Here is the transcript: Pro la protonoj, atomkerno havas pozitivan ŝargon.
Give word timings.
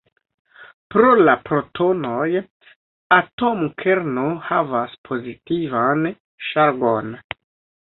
Pro 0.93 1.09
la 1.27 1.35
protonoj, 1.49 2.23
atomkerno 3.19 4.25
havas 4.49 4.99
pozitivan 5.11 6.05
ŝargon. 6.51 7.17